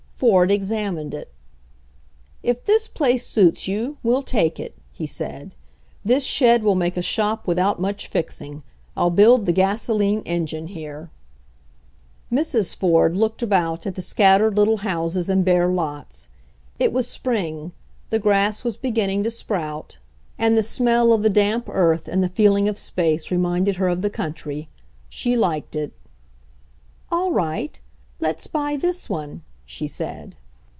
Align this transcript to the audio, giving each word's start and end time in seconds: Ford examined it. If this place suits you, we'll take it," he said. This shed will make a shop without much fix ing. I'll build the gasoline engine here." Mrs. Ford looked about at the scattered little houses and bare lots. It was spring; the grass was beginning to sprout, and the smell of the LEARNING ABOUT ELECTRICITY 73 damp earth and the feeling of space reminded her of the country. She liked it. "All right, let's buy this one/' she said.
Ford 0.21 0.51
examined 0.51 1.15
it. 1.15 1.33
If 2.43 2.65
this 2.65 2.87
place 2.87 3.25
suits 3.25 3.67
you, 3.67 3.97
we'll 4.03 4.21
take 4.21 4.59
it," 4.59 4.77
he 4.93 5.07
said. 5.07 5.55
This 6.05 6.23
shed 6.23 6.61
will 6.61 6.75
make 6.75 6.95
a 6.95 7.01
shop 7.01 7.47
without 7.47 7.81
much 7.81 8.05
fix 8.07 8.39
ing. 8.39 8.61
I'll 8.95 9.09
build 9.09 9.47
the 9.47 9.51
gasoline 9.51 10.21
engine 10.23 10.67
here." 10.67 11.09
Mrs. 12.31 12.75
Ford 12.77 13.17
looked 13.17 13.41
about 13.41 13.87
at 13.87 13.95
the 13.95 14.01
scattered 14.03 14.55
little 14.55 14.77
houses 14.85 15.27
and 15.27 15.43
bare 15.43 15.67
lots. 15.69 16.27
It 16.77 16.93
was 16.93 17.07
spring; 17.07 17.71
the 18.11 18.19
grass 18.19 18.63
was 18.63 18.77
beginning 18.77 19.23
to 19.23 19.31
sprout, 19.31 19.97
and 20.37 20.55
the 20.55 20.61
smell 20.61 21.13
of 21.13 21.23
the 21.23 21.29
LEARNING 21.31 21.53
ABOUT 21.53 21.67
ELECTRICITY 21.73 21.97
73 21.97 21.97
damp 21.97 21.97
earth 21.97 22.13
and 22.13 22.23
the 22.23 22.35
feeling 22.35 22.69
of 22.69 22.77
space 22.77 23.31
reminded 23.31 23.77
her 23.77 23.87
of 23.87 24.03
the 24.03 24.11
country. 24.11 24.69
She 25.09 25.35
liked 25.35 25.75
it. 25.75 25.93
"All 27.11 27.31
right, 27.31 27.81
let's 28.19 28.45
buy 28.45 28.75
this 28.77 29.07
one/' 29.09 29.41
she 29.63 29.87
said. 29.87 30.35